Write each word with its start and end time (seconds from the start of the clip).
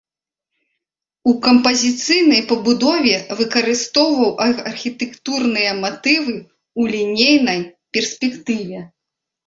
У 1.31 1.33
кампазіцыйнай 1.45 2.41
пабудове 2.53 3.13
выкарыстоўваў 3.43 4.57
архітэктурныя 4.73 5.71
матывы 5.85 6.35
ў 6.41 6.81
лінейнай 6.99 7.59
перспектыве. 7.97 8.79